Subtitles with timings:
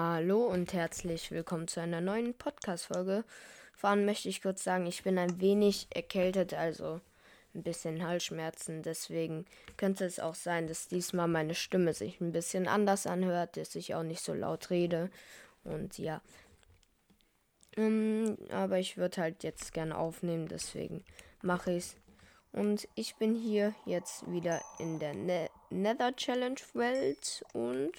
[0.00, 3.24] Hallo und herzlich willkommen zu einer neuen Podcast-Folge.
[3.72, 7.00] Vorhin möchte ich kurz sagen, ich bin ein wenig erkältet, also
[7.52, 8.84] ein bisschen Halsschmerzen.
[8.84, 9.44] Deswegen
[9.76, 13.96] könnte es auch sein, dass diesmal meine Stimme sich ein bisschen anders anhört, dass ich
[13.96, 15.10] auch nicht so laut rede.
[15.64, 16.22] Und ja.
[17.76, 21.02] Um, aber ich würde halt jetzt gerne aufnehmen, deswegen
[21.42, 21.96] mache ich es.
[22.52, 27.90] Und ich bin hier jetzt wieder in der ne Nether Challenge Welt und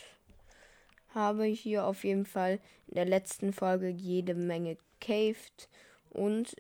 [1.14, 5.70] habe hier auf jeden Fall in der letzten Folge jede Menge caved
[6.10, 6.56] und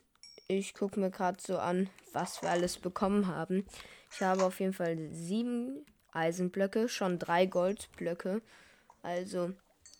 [0.47, 3.65] ich gucke mir gerade so an, was wir alles bekommen haben.
[4.11, 8.41] Ich habe auf jeden Fall sieben Eisenblöcke, schon drei Goldblöcke.
[9.03, 9.53] Also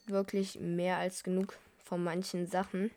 [0.08, 2.92] wirklich mehr als genug von manchen Sachen.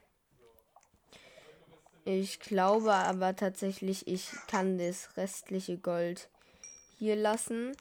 [2.04, 6.28] Ich glaube aber tatsächlich, ich kann das restliche Gold
[6.98, 7.76] hier lassen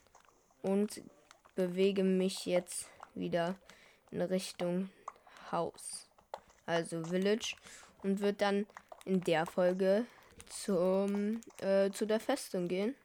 [0.62, 1.02] und
[1.56, 2.88] bewege mich jetzt
[3.22, 3.56] wieder
[4.12, 4.90] in Richtung
[5.52, 6.10] Haus,
[6.66, 7.56] also Village,
[8.04, 8.68] und wird dann
[9.06, 10.06] in der Folge
[10.48, 12.96] zum, äh, zu der Festung gehen.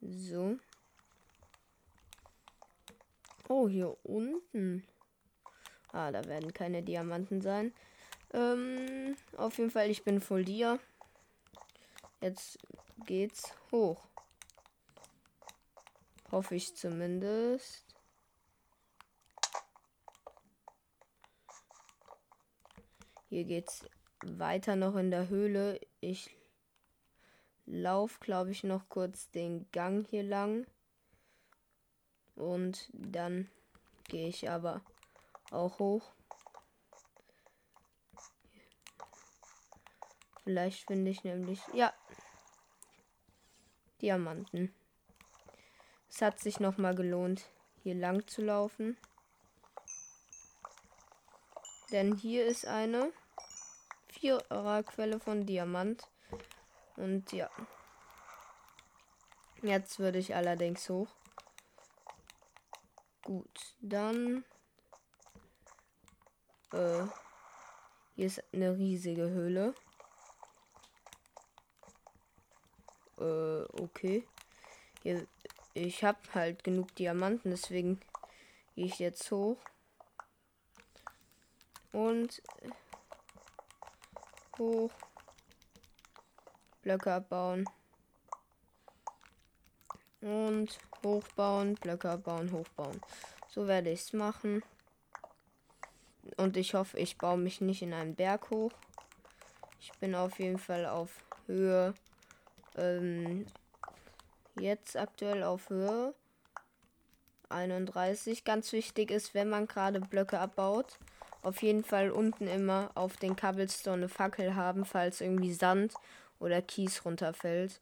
[0.00, 0.56] So.
[3.48, 4.86] Oh, hier unten.
[5.92, 7.74] Ah, da werden keine Diamanten sein.
[8.32, 10.78] Ähm, auf jeden Fall, ich bin voll dir.
[12.20, 12.58] Jetzt
[13.06, 14.04] geht's hoch.
[16.30, 17.89] Hoffe ich zumindest.
[23.30, 23.88] Hier geht's
[24.24, 25.80] weiter noch in der Höhle.
[26.00, 26.36] Ich
[27.64, 30.66] laufe, glaube ich, noch kurz den Gang hier lang.
[32.34, 33.48] Und dann
[34.08, 34.82] gehe ich aber
[35.52, 36.12] auch hoch.
[40.42, 41.60] Vielleicht finde ich nämlich.
[41.72, 41.94] Ja.
[44.02, 44.74] Diamanten.
[46.08, 47.48] Es hat sich nochmal gelohnt,
[47.84, 48.96] hier lang zu laufen.
[51.92, 53.12] Denn hier ist eine
[54.08, 56.08] Viererquelle von Diamant.
[56.96, 57.50] Und ja.
[59.62, 61.08] Jetzt würde ich allerdings hoch.
[63.24, 64.44] Gut, dann.
[66.72, 67.04] Äh,
[68.14, 69.74] hier ist eine riesige Höhle.
[73.18, 74.26] Äh, okay.
[75.02, 75.26] Hier,
[75.74, 78.00] ich habe halt genug Diamanten, deswegen
[78.74, 79.58] gehe ich jetzt hoch.
[81.92, 82.42] Und
[84.58, 84.90] hoch.
[86.82, 87.68] Blöcke abbauen.
[90.20, 93.00] Und hochbauen, Blöcke abbauen, hochbauen.
[93.48, 94.62] So werde ich es machen.
[96.36, 98.72] Und ich hoffe, ich baue mich nicht in einen Berg hoch.
[99.80, 101.10] Ich bin auf jeden Fall auf
[101.46, 101.94] Höhe.
[102.76, 103.46] Ähm,
[104.58, 106.14] jetzt aktuell auf Höhe
[107.48, 108.44] 31.
[108.44, 110.98] Ganz wichtig ist, wenn man gerade Blöcke abbaut,
[111.42, 115.94] auf jeden Fall unten immer auf den Cobblestone eine Fackel haben, falls irgendwie Sand
[116.38, 117.80] oder Kies runterfällt.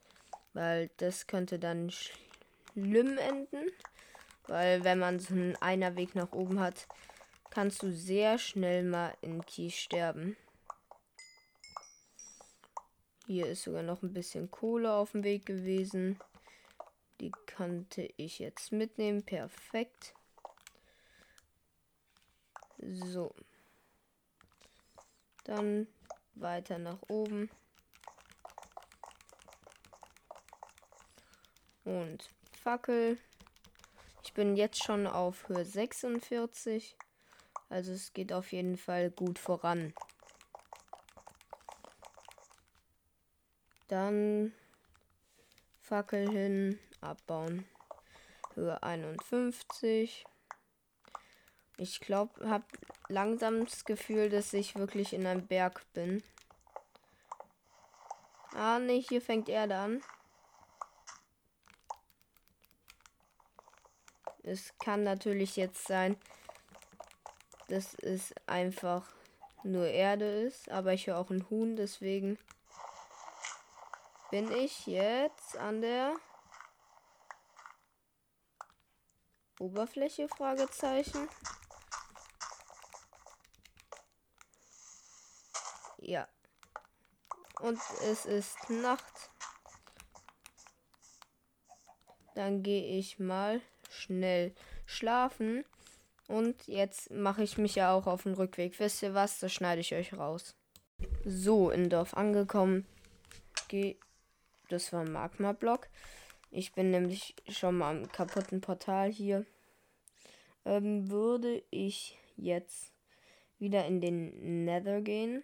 [0.55, 3.71] Weil das könnte dann schlimm enden.
[4.47, 6.87] Weil wenn man so einen Einerweg nach oben hat,
[7.51, 10.37] kannst du sehr schnell mal in Kies sterben.
[13.27, 16.19] Hier ist sogar noch ein bisschen Kohle auf dem Weg gewesen.
[17.21, 19.23] Die konnte ich jetzt mitnehmen.
[19.23, 20.15] Perfekt.
[22.79, 23.35] So.
[25.49, 25.87] Dann
[26.35, 27.49] weiter nach oben.
[31.85, 32.29] Und
[32.63, 33.17] Fackel.
[34.23, 36.99] Ich bin jetzt schon auf Höhe 46.
[37.71, 39.95] Also es geht auf jeden Fall gut voran.
[43.87, 44.53] Dann
[45.81, 47.65] Fackel hin, abbauen.
[48.53, 50.27] Höhe 51.
[51.79, 52.67] Ich glaube, habe
[53.09, 56.23] langsam das Gefühl, dass ich wirklich in einem Berg bin.
[58.55, 60.03] Ah, ne, hier fängt Erde an.
[64.43, 66.17] Es kann natürlich jetzt sein,
[67.69, 69.07] dass es einfach
[69.63, 72.39] nur Erde ist, aber ich höre auch ein Huhn, deswegen
[74.31, 76.15] bin ich jetzt an der
[79.59, 81.29] Oberfläche Fragezeichen.
[85.99, 86.29] Ja.
[87.61, 87.79] Und
[88.11, 89.31] es ist Nacht.
[92.35, 93.61] Dann gehe ich mal
[93.91, 94.55] schnell
[94.87, 95.65] schlafen.
[96.29, 98.79] Und jetzt mache ich mich ja auch auf den Rückweg.
[98.79, 99.39] Wisst ihr was?
[99.41, 100.55] Das schneide ich euch raus.
[101.25, 102.87] So, in Dorf angekommen.
[103.69, 103.97] Geh
[104.69, 105.89] das war ein Magma-Block.
[106.51, 109.47] Ich bin nämlich schon mal am kaputten Portal hier.
[110.65, 112.93] ähm, würde ich jetzt
[113.59, 115.43] wieder in den Nether gehen.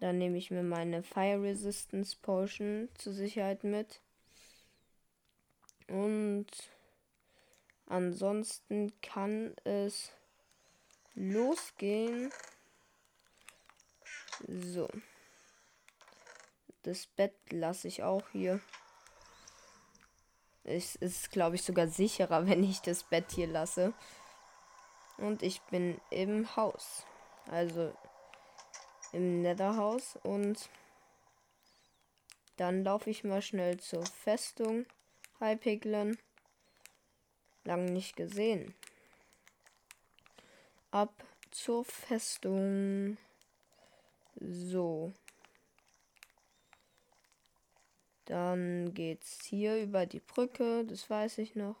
[0.00, 4.00] Dann nehme ich mir meine Fire Resistance Potion zur Sicherheit mit.
[5.88, 6.46] Und
[7.86, 10.12] ansonsten kann es
[11.14, 12.32] losgehen.
[14.46, 14.88] So.
[16.82, 18.60] Das Bett lasse ich auch hier.
[20.64, 23.92] Es ist, glaube ich, sogar sicherer, wenn ich das Bett hier lasse.
[25.18, 27.06] Und ich bin im Haus.
[27.46, 27.94] Also
[29.14, 30.18] im Netherhaus.
[30.22, 30.68] Und
[32.56, 34.86] dann laufe ich mal schnell zur Festung.
[35.40, 36.18] Hi Piglin.
[37.64, 38.74] Lang nicht gesehen.
[40.90, 43.16] Ab zur Festung.
[44.36, 45.12] So.
[48.26, 51.76] Dann geht's hier über die Brücke, das weiß ich noch.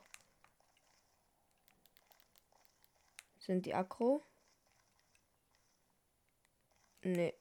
[3.38, 4.22] Sind die Akro?
[7.04, 7.34] Nee.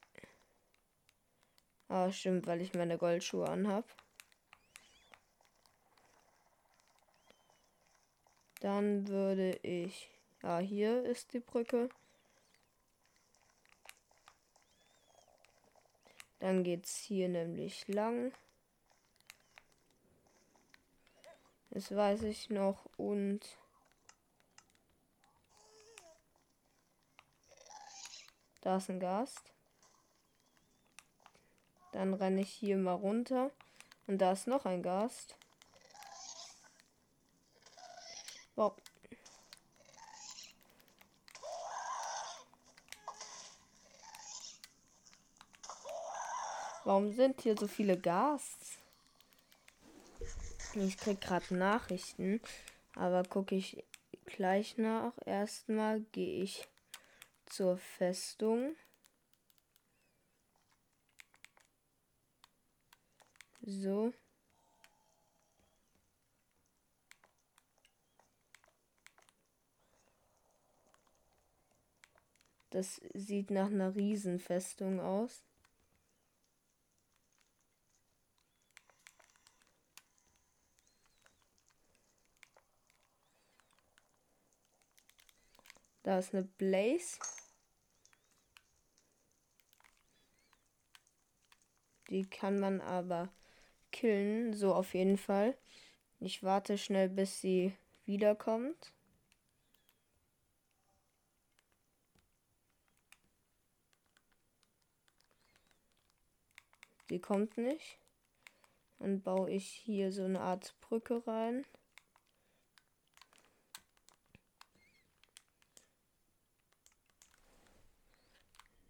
[1.87, 3.85] Ah, stimmt, weil ich meine Goldschuhe anhab.
[8.59, 10.09] Dann würde ich.
[10.41, 11.87] Ah, hier ist die Brücke.
[16.39, 18.33] Dann geht's hier nämlich lang.
[21.69, 22.85] Das weiß ich noch.
[22.97, 23.57] Und
[28.59, 29.52] da ist ein Gast.
[31.93, 33.51] Dann renne ich hier mal runter.
[34.07, 35.35] Und da ist noch ein Gast.
[38.55, 38.75] Wow.
[46.83, 48.77] Warum sind hier so viele Gasts?
[50.75, 52.41] Ich krieg gerade Nachrichten,
[52.95, 53.85] aber gucke ich
[54.25, 55.13] gleich nach.
[55.25, 56.67] Erstmal gehe ich
[57.45, 58.75] zur Festung.
[63.65, 64.13] So.
[72.71, 75.43] Das sieht nach einer Riesenfestung aus.
[86.01, 87.17] Da ist eine Blaze.
[92.09, 93.29] Die kann man aber
[93.93, 94.53] killen.
[94.53, 95.57] So auf jeden Fall.
[96.19, 97.73] Ich warte schnell, bis sie
[98.05, 98.91] wiederkommt.
[107.09, 107.99] Sie kommt nicht.
[108.99, 111.65] Dann baue ich hier so eine Art Brücke rein.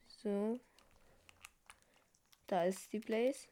[0.08, 0.60] So.
[2.48, 3.48] Da ist die Blaze.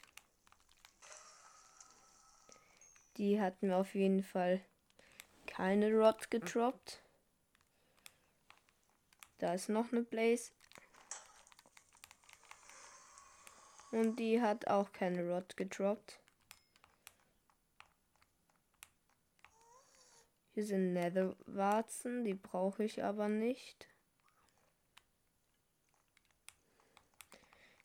[3.17, 4.61] Die hat mir auf jeden Fall
[5.45, 7.03] keine Rod gedroppt.
[9.37, 10.51] Da ist noch eine Blaze.
[13.91, 16.19] Und die hat auch keine Rod gedroppt.
[20.53, 23.87] Hier sind Netherwarzen, die brauche ich aber nicht.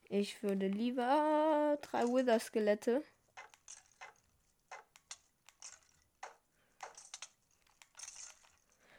[0.08, 3.04] Ich würde lieber drei Wither-Skelette.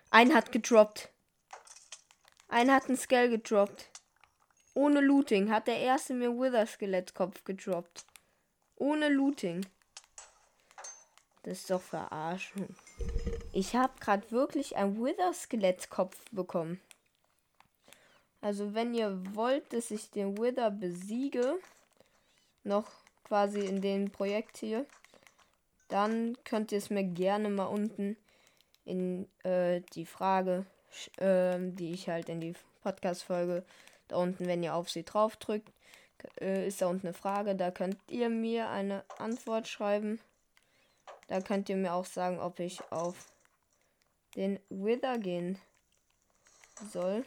[0.10, 1.10] Ein hat gedroppt.
[2.48, 3.90] Ein hat ein Skell gedroppt.
[4.74, 8.06] Ohne Looting hat der erste mir Wither-Skelettkopf gedroppt.
[8.78, 9.66] Ohne Looting.
[11.44, 12.68] Das ist doch Verarschung.
[13.52, 16.80] Ich habe gerade wirklich ein Wither-Skelettkopf bekommen.
[18.40, 21.60] Also wenn ihr wollt, dass ich den Wither besiege,
[22.64, 22.90] noch
[23.26, 24.86] quasi in dem Projekt hier,
[25.90, 28.16] dann könnt ihr es mir gerne mal unten
[28.88, 30.66] in äh, die Frage,
[31.18, 33.64] äh, die ich halt in die Podcast-Folge
[34.08, 35.72] da unten, wenn ihr auf sie drauf drückt,
[36.40, 37.56] äh, ist da unten eine Frage.
[37.56, 40.20] Da könnt ihr mir eine Antwort schreiben.
[41.28, 43.34] Da könnt ihr mir auch sagen, ob ich auf
[44.36, 45.60] den Wither gehen
[46.92, 47.26] soll.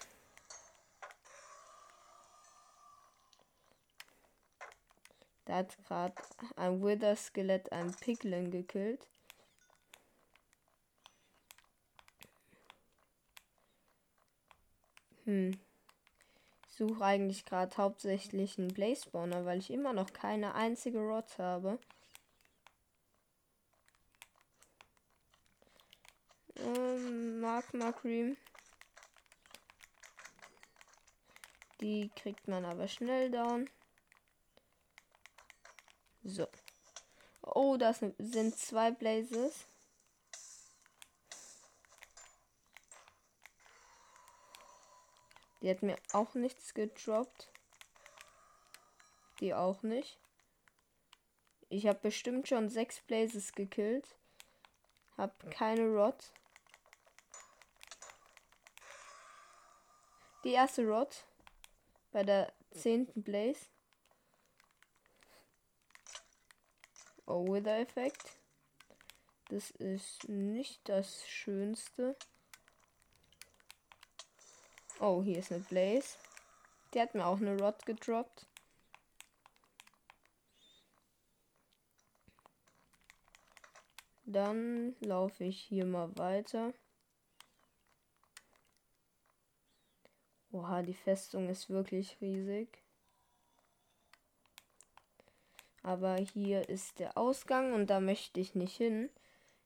[5.44, 6.14] Da hat gerade
[6.56, 9.06] ein Wither-Skelett ein Piglin gekillt.
[15.30, 15.52] Hm.
[16.68, 21.38] Ich suche eigentlich gerade hauptsächlich einen Blaze Spawner, weil ich immer noch keine einzige Rot
[21.38, 21.78] habe.
[26.56, 28.36] Ähm, Magma Cream.
[31.80, 33.70] Die kriegt man aber schnell down.
[36.24, 36.48] So.
[37.42, 39.69] Oh, das sind zwei Blazes.
[45.62, 47.50] Die hat mir auch nichts gedroppt.
[49.40, 50.18] Die auch nicht.
[51.68, 54.16] Ich habe bestimmt schon sechs Blazes gekillt.
[55.16, 56.32] Hab keine Rod.
[60.44, 61.24] Die erste Rod
[62.12, 63.66] bei der zehnten Blaze.
[67.26, 68.38] Oh, Wither-Effekt.
[69.50, 72.16] Das ist nicht das Schönste.
[75.02, 76.18] Oh, hier ist eine Blaze.
[76.92, 78.46] Die hat mir auch eine Rod gedroppt.
[84.26, 86.74] Dann laufe ich hier mal weiter.
[90.52, 92.84] Oha, die Festung ist wirklich riesig.
[95.82, 99.08] Aber hier ist der Ausgang und da möchte ich nicht hin.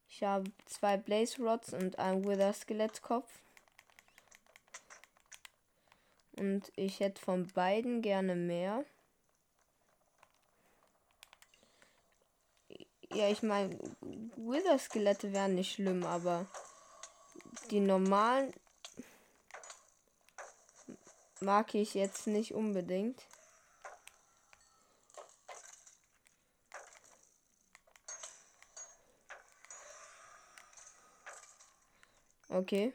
[0.09, 3.44] Ich habe zwei Blaze Rods und ein Wither Skelettkopf.
[6.37, 8.85] Und ich hätte von beiden gerne mehr.
[13.13, 13.79] Ja, ich meine,
[14.37, 16.47] Wither Skelette wären nicht schlimm, aber
[17.71, 18.53] die normalen
[21.41, 23.23] mag ich jetzt nicht unbedingt.
[32.49, 32.93] Okay.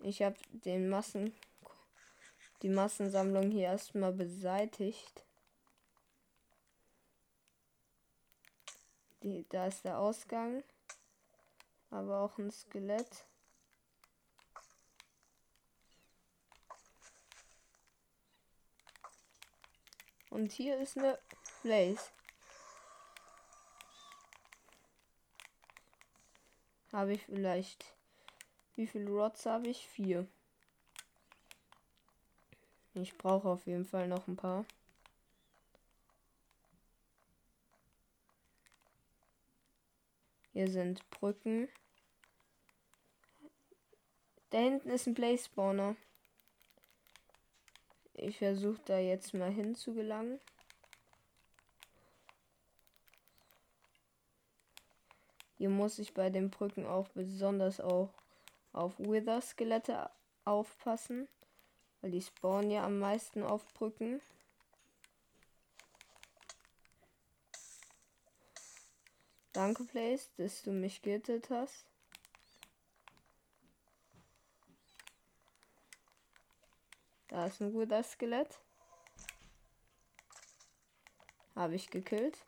[0.00, 1.34] Ich habe den Massen
[2.62, 5.24] die Massensammlung hier erstmal beseitigt.
[9.22, 10.62] Die, da ist der Ausgang.
[11.90, 13.26] Aber auch ein Skelett.
[20.30, 21.18] Und hier ist eine
[21.62, 22.10] Blaze.
[26.92, 27.84] Habe ich vielleicht.
[28.76, 29.86] Wie viele Rods habe ich?
[29.88, 30.26] Vier.
[32.94, 34.64] Ich brauche auf jeden Fall noch ein paar.
[40.52, 41.68] Hier sind Brücken.
[44.50, 45.96] Da hinten ist ein Blaze Spawner.
[48.12, 50.38] Ich versuche da jetzt mal hin zu gelangen.
[55.56, 58.12] Hier muss ich bei den Brücken auch besonders auch
[58.74, 60.10] auf Wither-Skelette
[60.44, 61.28] aufpassen.
[62.02, 64.20] Weil die spawnen ja am meisten auf Brücken.
[69.52, 71.86] Danke, Place, dass du mich gerettet hast.
[77.28, 78.58] Da ist ein guter Skelett.
[81.54, 82.44] Habe ich gekillt.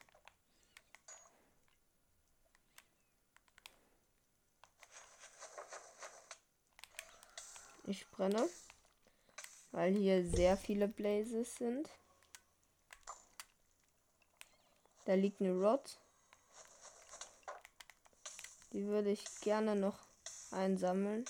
[7.86, 8.48] Ich brenne.
[9.74, 11.90] Weil hier sehr viele Blazes sind.
[15.04, 15.98] Da liegt eine Rod.
[18.72, 19.98] Die würde ich gerne noch
[20.52, 21.24] einsammeln.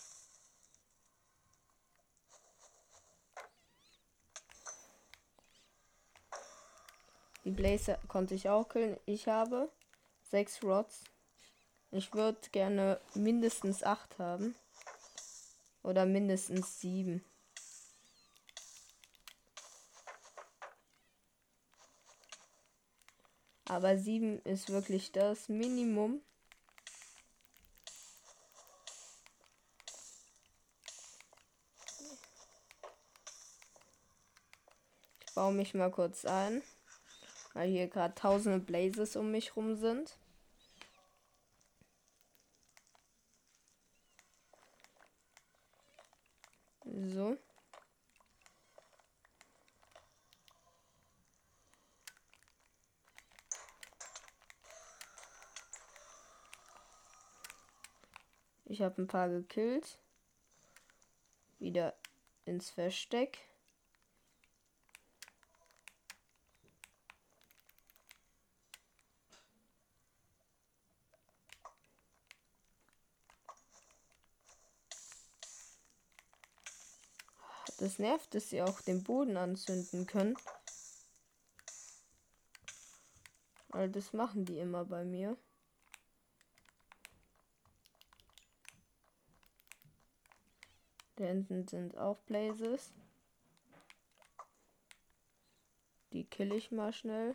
[7.45, 9.01] Die Blazer konnte ich auch killen.
[9.07, 9.73] Ich habe
[10.23, 11.03] sechs Rods.
[11.93, 14.55] Ich würde gerne mindestens acht haben.
[15.83, 17.25] Oder mindestens sieben.
[23.75, 26.21] Aber sieben ist wirklich das Minimum.
[35.27, 36.63] Ich baue mich mal kurz ein
[37.55, 40.19] weil hier gerade tausende Blazes um mich rum sind.
[46.85, 47.39] So.
[58.75, 60.01] Ich habe ein paar gekillt.
[61.61, 61.95] Wieder
[62.45, 63.39] ins Versteck.
[77.79, 80.35] Das nervt, dass sie auch den Boden anzünden können.
[83.69, 85.37] Weil das machen die immer bei mir.
[91.25, 92.93] Da hinten sind auch Blazes.
[96.13, 97.35] Die kill ich mal schnell.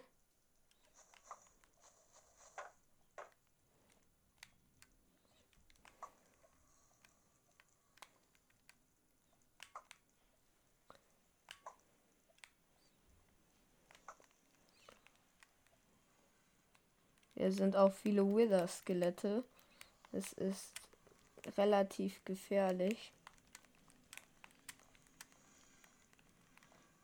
[17.34, 19.44] Hier sind auch viele Wither-Skelette.
[20.12, 20.76] Es ist
[21.58, 23.12] relativ gefährlich.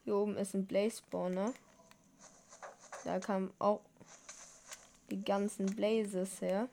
[0.05, 1.51] Hier oben ist ein Blaze Spawner.
[3.03, 3.81] Da kamen auch
[5.09, 6.69] die ganzen Blazes her.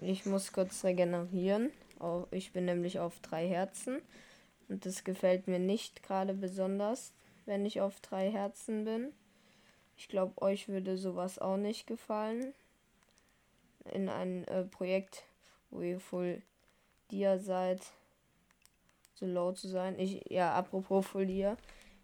[0.00, 1.70] Ich muss kurz regenerieren.
[2.30, 4.00] Ich bin nämlich auf drei Herzen.
[4.68, 7.12] Und das gefällt mir nicht gerade besonders,
[7.44, 9.12] wenn ich auf drei Herzen bin.
[9.98, 12.54] Ich glaube, euch würde sowas auch nicht gefallen.
[13.92, 15.24] In ein äh, Projekt,
[15.70, 16.42] wo ihr voll
[17.10, 17.80] Dia seid,
[19.14, 19.98] so low zu sein.
[19.98, 21.56] Ich, ja, apropos Full Dia.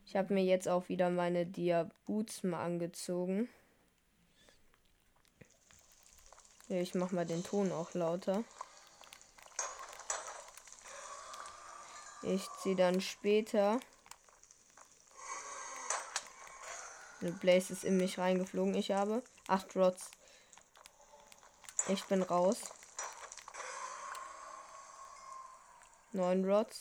[0.06, 3.48] Ich habe mir jetzt auch wieder meine Dia Boots mal angezogen.
[6.68, 8.42] Ja, ich mach mal den Ton auch lauter.
[12.22, 13.78] Ich ziehe dann später.
[17.20, 18.74] Eine Blaze ist in mich reingeflogen.
[18.74, 20.10] Ich habe acht Rods.
[21.88, 22.62] Ich bin raus.
[26.14, 26.80] Neun Rods.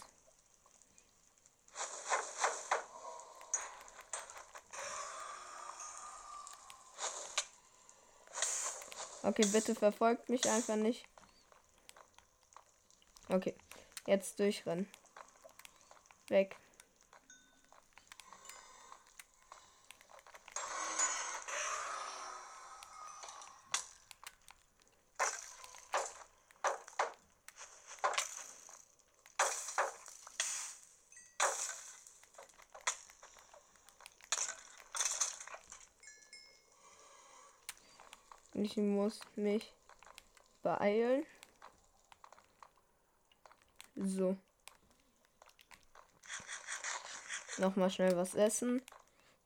[9.23, 11.05] Okay, bitte verfolgt mich einfach nicht.
[13.29, 13.55] Okay,
[14.05, 14.87] jetzt durchrennen.
[16.27, 16.55] Weg.
[38.55, 39.73] Ich muss mich
[40.61, 41.25] beeilen.
[43.95, 44.37] So.
[47.57, 48.81] Nochmal schnell was essen.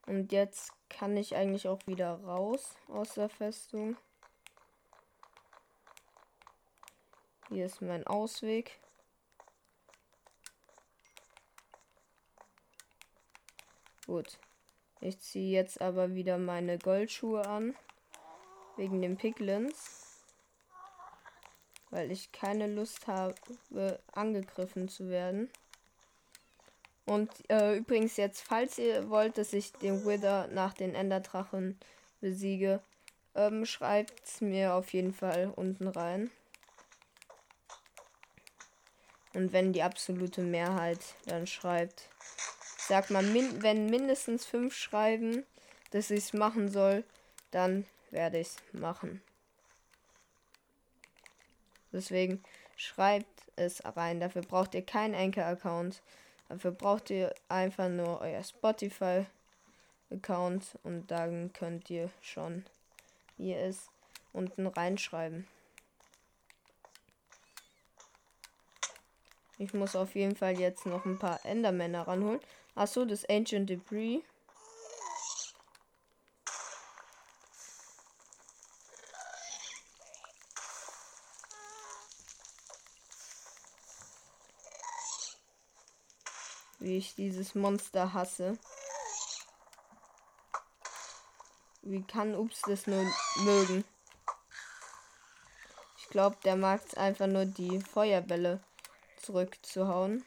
[0.05, 3.97] Und jetzt kann ich eigentlich auch wieder raus aus der Festung.
[7.49, 8.77] Hier ist mein Ausweg.
[14.05, 14.37] Gut.
[14.99, 17.75] Ich ziehe jetzt aber wieder meine Goldschuhe an.
[18.77, 20.21] Wegen den Piglins.
[21.89, 23.35] Weil ich keine Lust habe,
[24.13, 25.49] angegriffen zu werden.
[27.05, 31.79] Und äh, übrigens jetzt, falls ihr wollt, dass ich den Wither nach den Enderdrachen
[32.19, 32.81] besiege,
[33.33, 36.29] ähm, schreibt es mir auf jeden Fall unten rein.
[39.33, 42.09] Und wenn die absolute Mehrheit dann schreibt,
[42.79, 45.45] sag mal, min wenn mindestens fünf schreiben,
[45.91, 47.03] dass ich es machen soll,
[47.51, 49.21] dann werde ich es machen.
[51.91, 52.43] Deswegen
[52.75, 54.19] schreibt es rein.
[54.19, 56.01] Dafür braucht ihr keinen Anchor-Account.
[56.49, 62.65] Dafür braucht ihr einfach nur euer Spotify-Account und dann könnt ihr schon
[63.37, 63.89] hier ist
[64.33, 65.47] unten reinschreiben.
[69.59, 72.39] Ich muss auf jeden Fall jetzt noch ein paar Endermänner ranholen.
[72.75, 74.21] Achso, das Ancient Debris.
[86.97, 88.57] Wie ich dieses Monster hasse.
[91.83, 93.05] Wie kann Ups das nur
[93.43, 93.85] mögen?
[95.99, 98.61] Ich glaube, der mag es einfach nur die Feuerbälle
[99.21, 100.25] zurückzuhauen.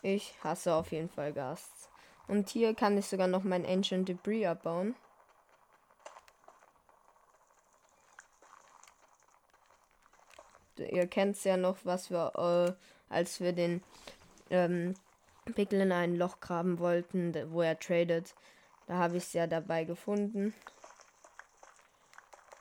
[0.00, 1.90] Ich hasse auf jeden Fall Ghasts.
[2.26, 4.96] Und hier kann ich sogar noch mein Ancient Debris abbauen.
[10.96, 13.82] Ihr kennt es ja noch, was wir, äh, als wir den
[14.50, 14.94] ähm,
[15.54, 18.34] Pickel in ein Loch graben wollten, wo er tradet.
[18.86, 20.54] Da habe ich es ja dabei gefunden.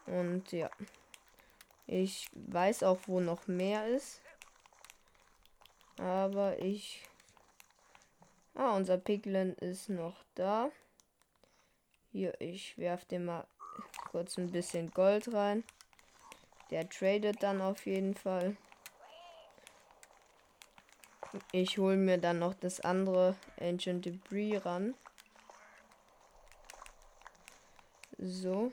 [0.05, 0.69] Und ja.
[1.87, 4.21] Ich weiß auch, wo noch mehr ist.
[5.97, 7.03] Aber ich.
[8.55, 10.69] Ah, unser Piglin ist noch da.
[12.11, 13.45] Hier, ich werfe dem mal
[14.11, 15.63] kurz ein bisschen Gold rein.
[16.71, 18.57] Der tradet dann auf jeden Fall.
[21.51, 24.95] Ich hole mir dann noch das andere Ancient Debris ran.
[28.17, 28.71] So.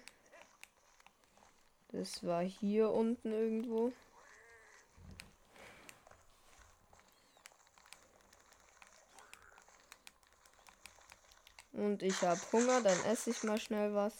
[1.89, 3.93] Das war hier unten irgendwo.
[11.73, 14.15] Und ich habe Hunger, dann esse ich mal schnell was.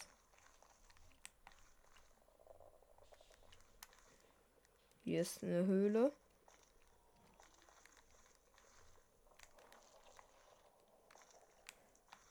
[5.13, 6.11] Hier ist eine Höhle.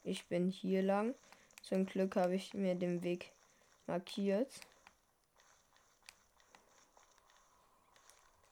[0.03, 1.14] Ich bin hier lang.
[1.62, 3.31] Zum Glück habe ich mir den Weg
[3.87, 4.49] markiert.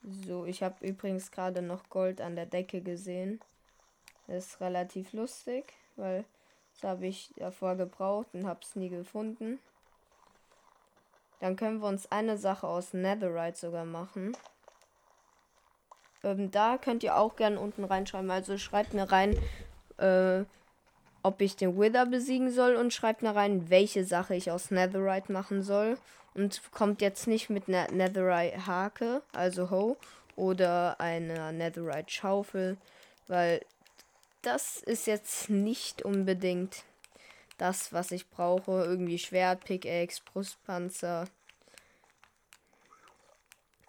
[0.05, 3.41] So, ich habe übrigens gerade noch Gold an der Decke gesehen.
[4.29, 6.25] Das ist relativ lustig, weil
[6.75, 9.59] das habe ich davor gebraucht und habe es nie gefunden.
[11.41, 14.37] Dann können wir uns eine Sache aus Netherite sogar machen.
[16.23, 18.31] Ähm, da könnt ihr auch gerne unten reinschreiben.
[18.31, 19.37] Also schreibt mir rein,
[19.97, 20.45] äh,
[21.23, 25.33] ob ich den Wither besiegen soll und schreibt mir rein, welche Sache ich aus Netherite
[25.33, 25.99] machen soll.
[26.35, 29.97] Und kommt jetzt nicht mit einer Netherite Hake, also Ho,
[30.37, 32.77] oder einer Netherite Schaufel,
[33.27, 33.61] weil
[34.43, 36.85] das ist jetzt nicht unbedingt
[37.61, 38.85] das, was ich brauche.
[38.85, 41.27] Irgendwie Schwert, Pickaxe, Brustpanzer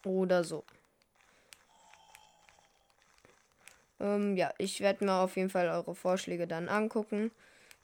[0.05, 0.63] oder so.
[3.99, 7.31] Ähm, ja, ich werde mir auf jeden Fall eure Vorschläge dann angucken.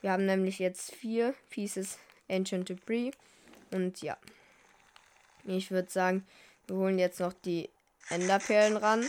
[0.01, 3.13] Wir haben nämlich jetzt vier Pieces Ancient Debris.
[3.71, 4.17] Und ja,
[5.45, 6.25] ich würde sagen,
[6.67, 7.69] wir holen jetzt noch die
[8.09, 9.05] Enderperlen ran.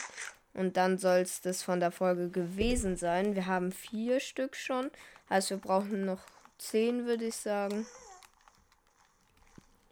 [0.54, 3.34] Und dann soll es das von der Folge gewesen sein.
[3.34, 4.90] Wir haben vier Stück schon.
[5.28, 6.20] Also wir brauchen noch
[6.58, 7.86] zehn, würde ich sagen.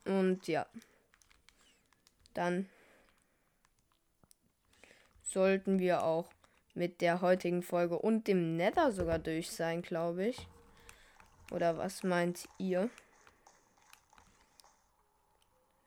[0.04, 0.66] Und ja.
[2.34, 2.68] Dann
[5.22, 6.28] sollten wir auch
[6.74, 10.46] mit der heutigen Folge und dem Nether sogar durch sein, glaube ich.
[11.50, 12.90] Oder was meint ihr?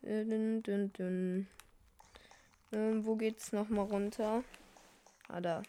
[0.02, 1.48] Dün, dün, dün.
[2.72, 4.44] Ähm, wo geht's nochmal runter?
[5.28, 5.64] Ah, da.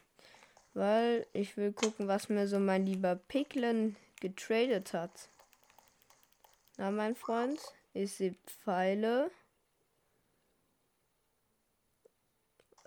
[0.73, 5.31] Weil ich will gucken, was mir so mein lieber Piglin getradet hat.
[6.77, 7.61] Na, mein Freund,
[7.93, 9.31] ich sehe Pfeile.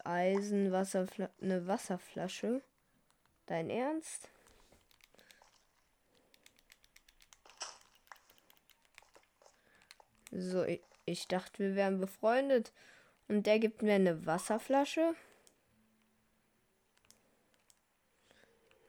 [0.03, 2.61] Eisen, Wasserfla eine Wasserflasche.
[3.45, 4.29] Dein Ernst?
[10.31, 12.73] So, ich, ich dachte, wir wären befreundet.
[13.27, 15.15] Und der gibt mir eine Wasserflasche.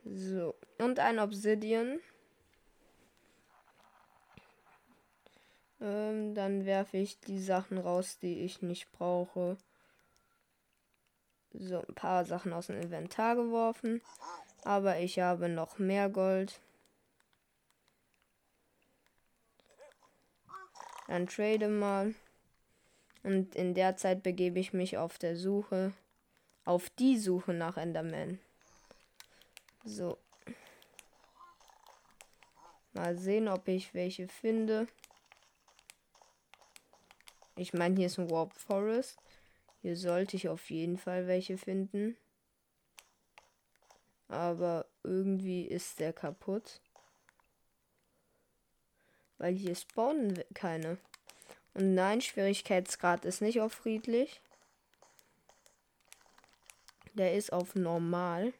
[0.04, 2.00] So, und ein Obsidian.
[5.84, 9.58] Ähm, dann werfe ich die Sachen raus, die ich nicht brauche.
[11.52, 14.00] So, ein paar Sachen aus dem Inventar geworfen.
[14.62, 16.58] Aber ich habe noch mehr Gold.
[21.06, 22.14] Dann trade mal.
[23.22, 25.92] Und in der Zeit begebe ich mich auf der Suche.
[26.64, 28.38] Auf die Suche nach Enderman.
[29.84, 30.16] So.
[32.94, 34.88] Mal sehen, ob ich welche finde.
[37.56, 39.18] Ich meine, hier ist ein Warp Forest.
[39.82, 42.16] Hier sollte ich auf jeden Fall welche finden.
[44.28, 46.80] Aber irgendwie ist der kaputt.
[49.38, 50.98] Weil hier spawnen keine.
[51.74, 54.40] Und nein, Schwierigkeitsgrad ist nicht auf friedlich.
[57.12, 58.52] Der ist auf normal.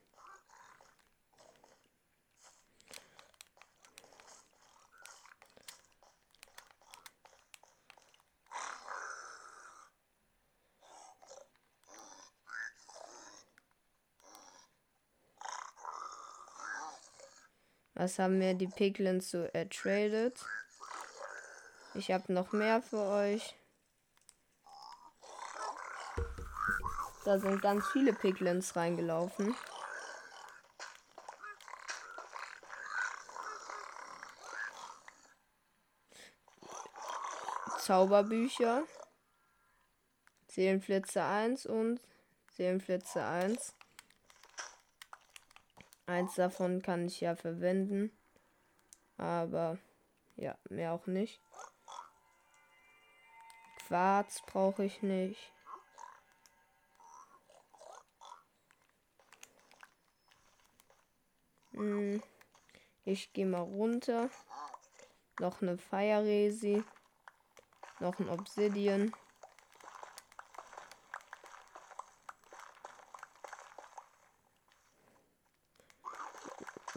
[18.05, 20.39] Was haben mir die Piglins so ertradet?
[21.95, 23.57] Ich habe noch mehr für euch.
[27.25, 29.57] Da sind ganz viele Piglins reingelaufen.
[37.79, 38.83] Zauberbücher.
[40.49, 42.03] Seelenflitze 1 und
[42.53, 43.75] Seelenflitze 1.
[46.07, 48.11] Eins davon kann ich ja verwenden.
[49.17, 49.79] Aber
[50.37, 51.41] ja, mehr auch nicht.
[53.87, 55.53] Quarz brauche ich nicht.
[61.73, 62.23] Hm.
[63.05, 64.31] Ich gehe mal runter.
[65.41, 66.83] Noch eine Feierresi.
[68.01, 69.13] Noch ein Obsidian.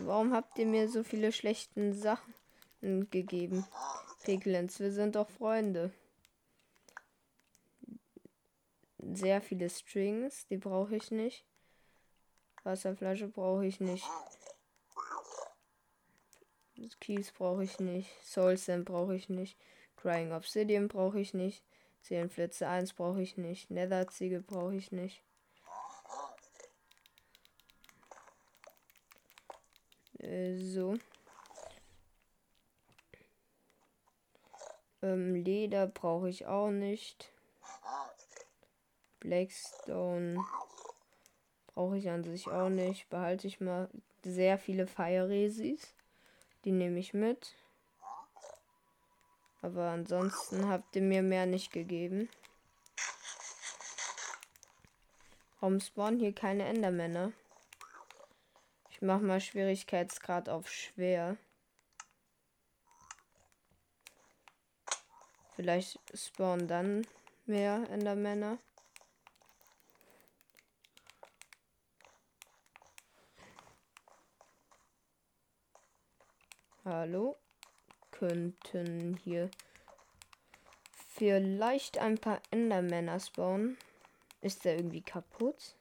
[0.08, 2.34] Warum habt ihr mir so viele schlechten Sachen
[3.10, 3.66] gegeben?
[4.24, 5.92] Piglins, wir sind doch Freunde.
[9.00, 11.46] Sehr viele Strings, die brauche ich nicht.
[12.64, 14.06] Wasserflasche brauche ich nicht.
[17.00, 18.10] Keys brauche ich nicht.
[18.24, 19.58] Soul Sand brauche ich nicht.
[19.96, 21.64] Crying Obsidian brauche ich nicht.
[22.02, 23.72] Seelenflitze 1 brauche ich nicht.
[23.72, 25.24] Netherziegel brauche ich nicht.
[30.56, 30.96] So.
[35.02, 37.32] Ähm, Leder brauche ich auch nicht.
[39.20, 40.44] Blackstone
[41.68, 43.10] brauche ich an sich auch nicht.
[43.10, 43.90] Behalte ich mal
[44.24, 45.94] sehr viele Fire Resis.
[46.66, 47.56] Die nehme ich mit.
[49.62, 52.30] Aber ansonsten habt ihr mir mehr nicht gegeben.
[55.60, 57.32] Warum spawnen hier keine Endermänner?
[58.98, 61.38] Ich mach mal Schwierigkeitsgrad auf schwer.
[65.56, 67.06] Vielleicht spawnen dann
[67.46, 68.58] mehr Endermänner.
[76.84, 77.38] Hallo?
[78.10, 79.52] Könnten hier
[81.10, 83.78] vielleicht ein paar Endermänner spawnen.
[84.42, 85.77] Ist der irgendwie kaputt?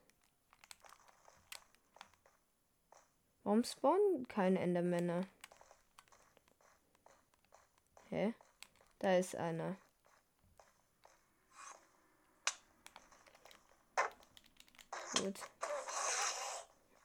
[3.46, 5.24] Warum spawnen keine Endermänner?
[8.09, 8.35] Hä?
[8.98, 9.76] Da ist einer.
[15.16, 15.38] Gut.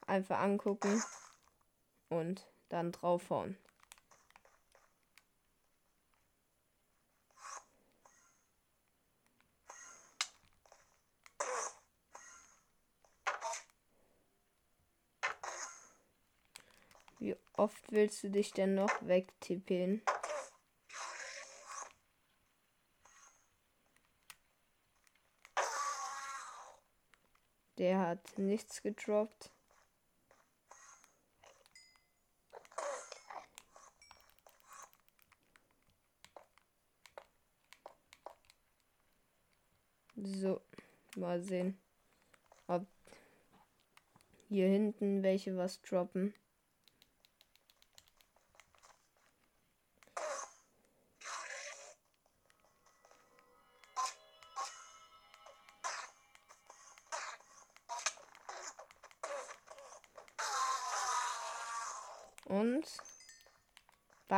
[0.07, 1.03] Einfach angucken
[2.09, 3.55] und dann draufhauen.
[17.21, 20.01] Wie oft willst du dich denn noch wegtippen?
[27.77, 29.51] Der hat nichts gedroppt.
[40.15, 40.61] So,
[41.15, 41.79] mal sehen,
[42.67, 42.87] ob
[44.49, 46.33] hier hinten welche was droppen.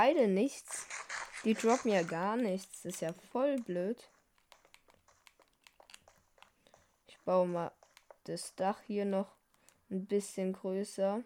[0.04, 0.86] Beide nichts.
[1.46, 2.82] Die droppen ja gar nichts.
[2.82, 4.10] Das ist ja voll blöd.
[7.08, 7.72] Ich baue mal
[8.26, 9.34] das Dach hier noch
[9.90, 11.24] ein bisschen größer.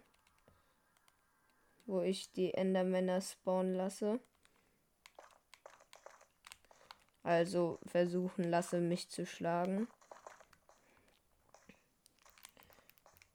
[1.88, 4.20] Wo ich die Endermänner spawnen lasse.
[7.24, 9.88] Also versuchen lasse, mich zu schlagen.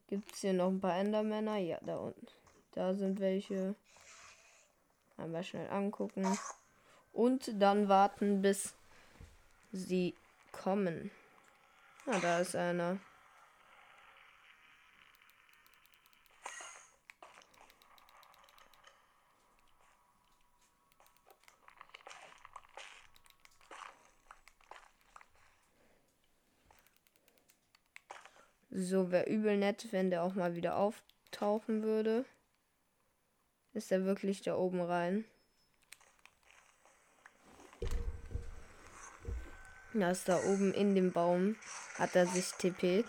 [0.07, 1.57] Gibt es hier noch ein paar Endermänner?
[1.57, 2.29] Ja, da unten.
[2.75, 3.75] Da sind welche.
[5.17, 6.27] Einmal schnell angucken.
[7.13, 8.75] Und dann warten, bis
[9.73, 10.15] sie
[10.51, 11.11] kommen.
[12.07, 12.99] Ah, da ist einer.
[28.75, 32.25] So, wäre übel nett, wenn der auch mal wieder auftauchen würde.
[33.75, 35.25] Ist er wirklich da oben rein?
[39.95, 41.57] Da ist da oben in dem Baum.
[41.99, 43.07] Hat er sich tippet.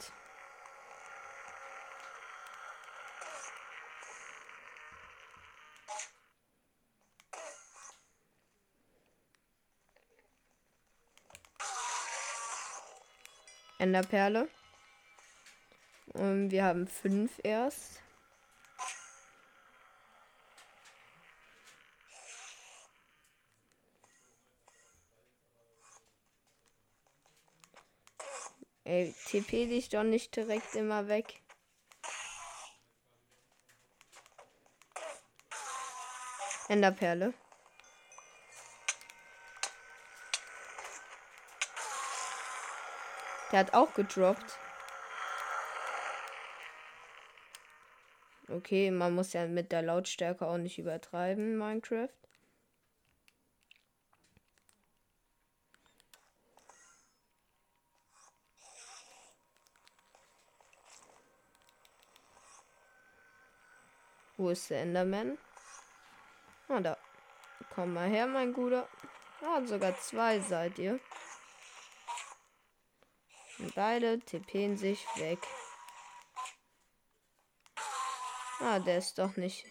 [13.80, 14.48] Enderperle.
[16.14, 18.03] Und wir haben fünf erst.
[28.86, 31.42] Ey, TP dich doch nicht direkt immer weg.
[36.68, 37.34] Enderperle.
[43.52, 44.60] Der hat auch gedroppt.
[48.50, 52.23] Okay, man muss ja mit der Lautstärke auch nicht übertreiben, Minecraft.
[64.44, 65.38] Wo ist der Enderman?
[66.68, 66.98] Ah, da.
[67.74, 68.90] Komm mal her, mein Guter.
[69.42, 71.00] Ah, sogar zwei seid ihr.
[73.58, 75.40] Und beide tippen sich weg.
[78.60, 79.66] Ah, der ist doch nicht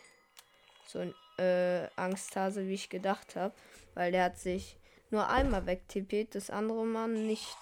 [0.87, 3.55] so ein äh, Angsthase, wie ich gedacht habe.
[3.93, 4.79] Weil der hat sich
[5.11, 7.59] nur einmal wegtippet, das andere Mal nicht.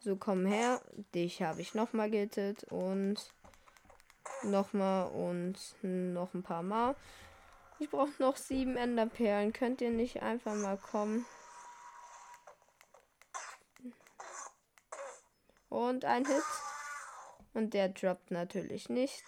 [0.00, 0.82] So, komm her.
[1.14, 3.32] Dich habe ich nochmal gehittet und
[4.42, 6.94] nochmal und noch ein paar Mal.
[7.78, 9.52] Ich brauche noch sieben Enderperlen.
[9.52, 11.26] Könnt ihr nicht einfach mal kommen?
[15.68, 16.42] Und ein Hit.
[17.52, 19.24] Und der droppt natürlich nichts.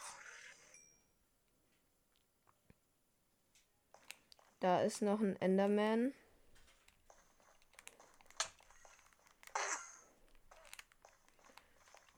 [4.61, 6.13] Da ist noch ein Enderman.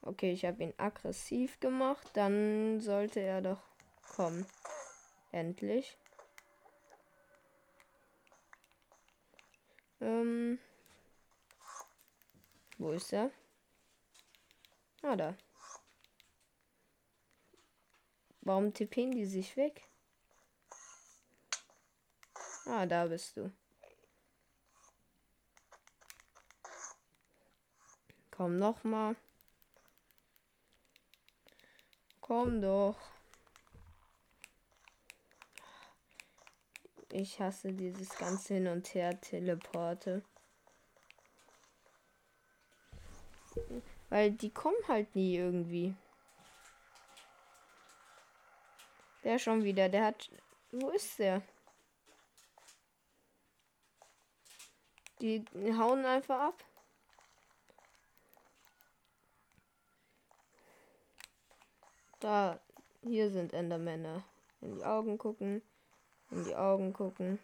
[0.03, 2.09] Okay, ich habe ihn aggressiv gemacht.
[2.15, 3.63] Dann sollte er doch
[4.17, 4.47] kommen.
[5.31, 5.97] Endlich.
[10.01, 10.59] Ähm.
[12.79, 13.31] Wo ist er?
[15.03, 15.37] Ah, da.
[18.41, 19.87] Warum tippen die sich weg?
[22.65, 23.53] Ah, da bist du.
[28.31, 29.15] Komm noch mal.
[32.31, 32.95] Komm doch.
[37.11, 40.23] Ich hasse dieses ganze Hin und Her Teleporte.
[44.11, 45.93] Weil die kommen halt nie irgendwie.
[49.25, 50.31] Der schon wieder, der hat.
[50.71, 51.43] Wo ist der?
[55.21, 55.45] Die
[55.77, 56.70] hauen einfach ab.
[62.21, 62.61] Da,
[63.03, 64.23] hier sind Endermänner.
[64.61, 65.63] In die Augen gucken.
[66.31, 67.39] In die Augen gucken.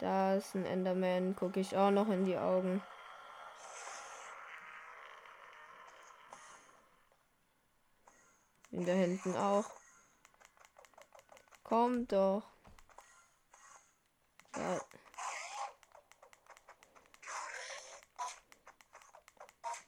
[0.00, 1.34] Da ist ein Enderman.
[1.34, 2.82] Gucke ich auch noch in die Augen.
[8.70, 9.70] In da hinten auch.
[11.62, 12.42] Komm doch.
[14.56, 14.80] Ja.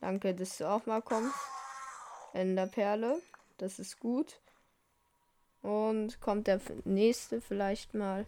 [0.01, 1.37] Danke, dass du auch mal kommst.
[2.33, 3.21] Enderperle.
[3.59, 4.41] Das ist gut.
[5.63, 8.27] Und kommt der nächste vielleicht mal.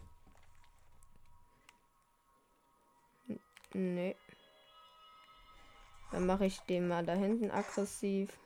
[3.75, 4.17] Nee.
[6.11, 8.39] Dann mache ich den mal da hinten aggressiv.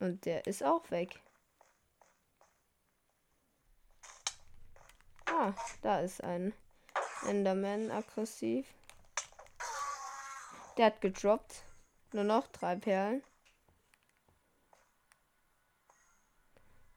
[0.00, 1.20] Und der ist auch weg.
[5.26, 6.52] Ah, da ist ein
[7.26, 8.66] Enderman aggressiv.
[10.78, 11.64] Der hat gedroppt.
[12.12, 13.22] Nur noch drei Perlen.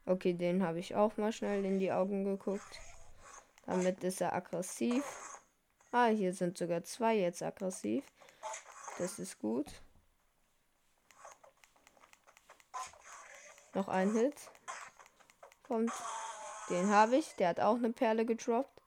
[0.06, 2.80] Okay, den habe ich auch mal schnell in die Augen geguckt.
[3.66, 5.04] Damit ist er aggressiv.
[5.90, 8.04] Ah, hier sind sogar zwei jetzt aggressiv.
[8.98, 9.66] Das ist gut.
[13.74, 14.50] Noch ein Hit.
[15.64, 15.92] Kommt.
[16.70, 17.34] Den habe ich.
[17.36, 18.81] Der hat auch eine Perle gedroppt.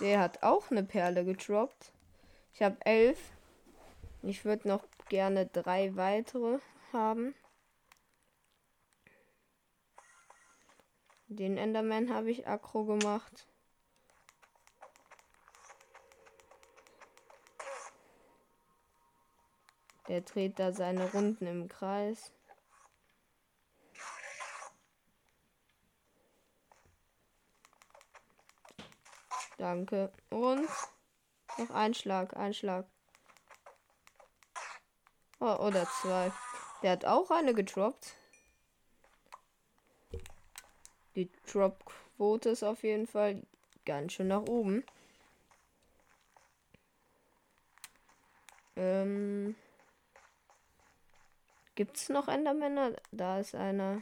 [0.00, 1.92] Der hat auch eine Perle gedroppt.
[2.54, 3.18] Ich habe elf.
[4.22, 6.58] Ich würde noch gerne drei weitere
[6.92, 7.34] haben.
[11.28, 13.46] Den Enderman habe ich aggro gemacht.
[20.08, 22.32] Der dreht da seine Runden im Kreis.
[29.60, 30.10] Danke.
[30.30, 30.70] Und
[31.58, 32.86] noch ein Schlag, ein Schlag.
[35.38, 36.32] Oh, oder zwei.
[36.82, 38.16] Der hat auch eine gedroppt.
[41.14, 43.42] Die Drop-Quote ist auf jeden Fall
[43.84, 44.82] ganz schön nach oben.
[48.76, 49.56] Ähm,
[51.74, 52.96] Gibt es noch Endermänner?
[53.12, 54.00] Da ist einer.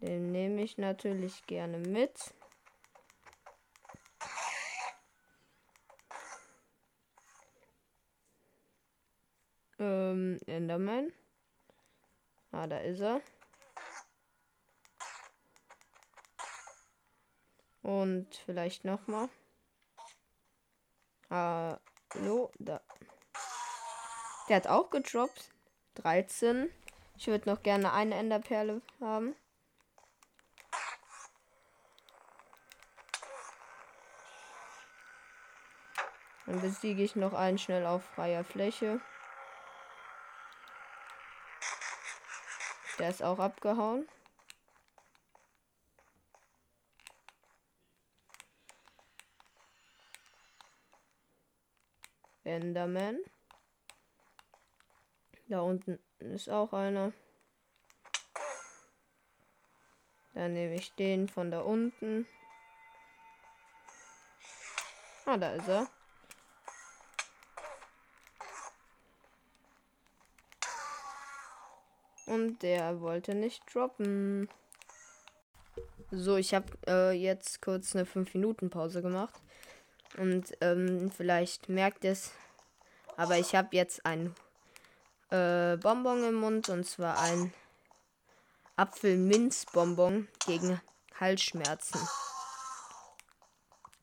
[0.00, 2.32] Den nehme ich natürlich gerne mit.
[9.78, 11.12] Ähm, Enderman.
[12.52, 13.20] Ah, da ist er.
[17.82, 19.28] Und vielleicht nochmal.
[21.30, 22.80] Hallo, da.
[24.48, 25.50] Der hat auch gedroppt.
[25.96, 26.70] 13.
[27.16, 29.34] Ich würde noch gerne eine Enderperle haben.
[36.46, 39.00] Dann besiege ich noch einen schnell auf freier Fläche.
[42.98, 44.08] Der ist auch abgehauen.
[52.44, 53.18] Enderman.
[55.48, 57.12] Da unten ist auch einer.
[60.34, 62.26] Dann nehme ich den von da unten.
[65.26, 65.88] Ah, da ist er.
[72.34, 74.48] Und der wollte nicht droppen.
[76.10, 79.34] So, ich habe äh, jetzt kurz eine 5 Minuten Pause gemacht.
[80.18, 82.32] Und ähm, vielleicht merkt es,
[83.16, 84.34] aber ich habe jetzt ein
[85.30, 87.52] äh, Bonbon im Mund und zwar ein
[88.74, 90.80] Apfelminzbonbon gegen
[91.20, 92.00] Halsschmerzen.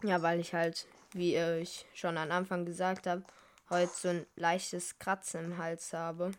[0.04, 3.24] Ja, weil ich halt, wie ich schon am Anfang gesagt habe,
[3.70, 6.32] heute so ein leichtes Kratzen im Hals habe.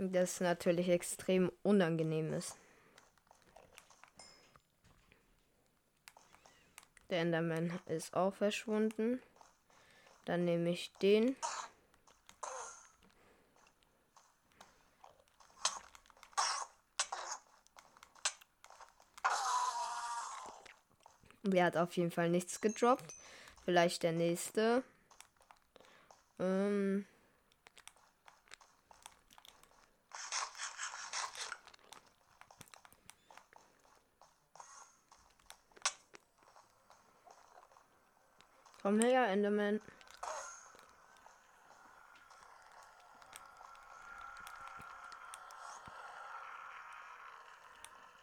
[0.00, 2.56] Das natürlich extrem unangenehm ist.
[7.10, 9.20] Der Enderman ist auch verschwunden.
[10.24, 11.34] Dann nehme ich den.
[21.42, 23.14] Der hat auf jeden Fall nichts gedroppt.
[23.64, 24.84] Vielleicht der nächste.
[26.38, 27.04] Ähm.
[38.88, 39.82] Komm her, Enderman.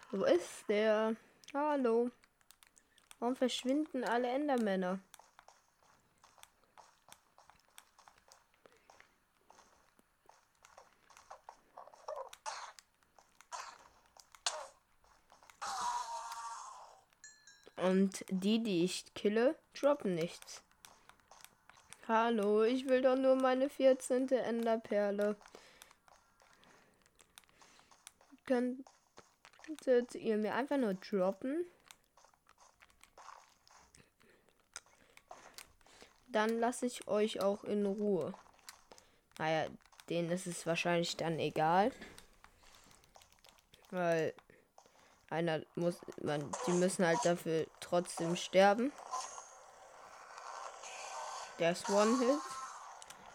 [0.09, 1.15] Wo ist der?
[1.53, 2.09] Hallo.
[3.19, 4.97] Warum verschwinden alle Endermänner?
[18.05, 20.61] Und die, die ich kille, droppen nichts.
[22.07, 24.29] Hallo, ich will doch nur meine 14.
[24.29, 25.35] Enderperle.
[28.45, 28.85] Könntet
[30.13, 31.65] ihr mir einfach nur droppen?
[36.27, 38.35] Dann lasse ich euch auch in Ruhe.
[39.39, 39.65] Naja,
[40.09, 41.91] denen ist es wahrscheinlich dann egal.
[43.89, 44.35] Weil
[45.29, 48.91] einer muss, man, die müssen halt dafür trotzdem sterben.
[51.59, 52.39] Der ist One-Hit.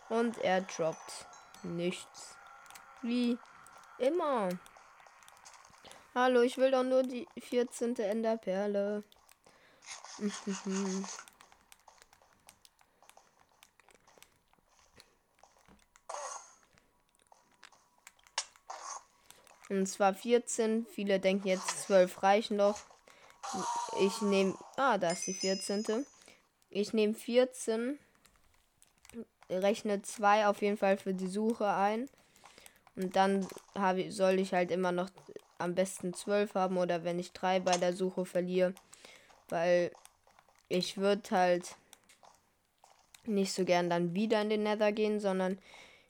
[0.09, 1.27] Und er droppt
[1.63, 2.37] nichts.
[3.03, 3.39] Wie
[3.99, 4.49] immer.
[6.15, 7.97] Hallo, ich will doch nur die 14.
[7.97, 9.05] Enderperle.
[19.71, 20.85] Und zwar 14.
[20.93, 22.81] Viele denken jetzt 12 reichen noch.
[24.01, 24.55] Ich nehme.
[24.77, 26.05] Ah, da ist die 14.
[26.71, 27.99] Ich nehme 14.
[29.49, 32.09] Rechne 2 auf jeden Fall für die Suche ein.
[32.97, 33.47] Und dann
[33.77, 35.09] habe, soll ich halt immer noch
[35.59, 36.77] am besten 12 haben.
[36.77, 38.75] Oder wenn ich 3 bei der Suche verliere.
[39.49, 39.93] Weil
[40.69, 41.77] ich würde halt
[43.25, 45.59] nicht so gern dann wieder in den Nether gehen, sondern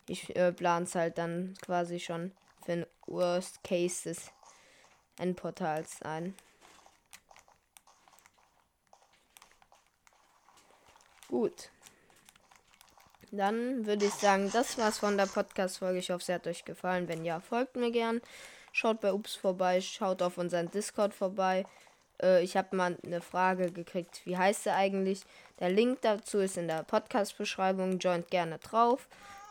[0.09, 2.33] ich äh, plane es halt dann quasi schon
[3.11, 4.33] Worst Case des
[5.19, 6.35] Endportals ein.
[11.29, 11.71] Gut.
[13.31, 15.99] Dann würde ich sagen, das war's von der Podcast-Folge.
[15.99, 17.07] Ich hoffe, es hat euch gefallen.
[17.07, 18.21] Wenn ja, folgt mir gern.
[18.73, 19.81] Schaut bei Ups vorbei.
[19.81, 21.65] Schaut auf unseren Discord vorbei.
[22.21, 24.23] Äh, ich habe mal eine Frage gekriegt.
[24.25, 25.23] Wie heißt er eigentlich?
[25.61, 27.99] Der Link dazu ist in der Podcast-Beschreibung.
[27.99, 29.09] Joint gerne drauf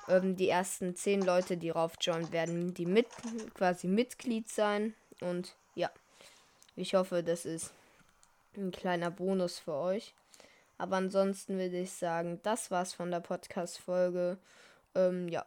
[0.10, 3.08] ähm, die ersten zehn Leute, die rauf joinen, werden die mit
[3.54, 4.94] quasi Mitglied sein.
[5.22, 5.90] Und ja,
[6.76, 7.74] ich hoffe, das ist
[8.56, 10.14] ein kleiner Bonus für euch.
[10.78, 14.38] Aber ansonsten würde ich sagen, das war's von der Podcast-Folge.
[14.96, 15.46] Ähm, ja,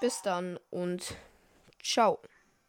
[0.00, 1.14] bis dann und
[1.82, 2.18] ciao.